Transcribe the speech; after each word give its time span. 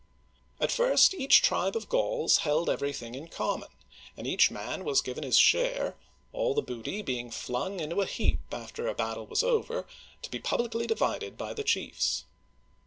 At 0.59 0.71
first 0.71 1.13
each 1.13 1.43
tribe 1.43 1.75
of 1.75 1.87
Gauls 1.87 2.37
held 2.37 2.71
everything 2.71 3.13
in 3.13 3.27
common, 3.27 3.69
and 4.17 4.25
each 4.25 4.49
man 4.49 4.83
was 4.83 4.99
given 5.03 5.23
his 5.23 5.37
share, 5.37 5.95
all 6.33 6.55
the 6.55 6.63
booty 6.63 7.03
being 7.03 7.29
"flung 7.29 7.79
into 7.79 8.01
a 8.01 8.07
heap 8.07 8.39
after 8.51 8.87
a 8.87 8.95
battle 8.95 9.27
was 9.27 9.43
over, 9.43 9.85
to 10.23 10.31
be 10.31 10.39
publicly 10.39 10.87
divided 10.87 11.37
by 11.37 11.53
the 11.53 11.63
chiefs. 11.63 12.25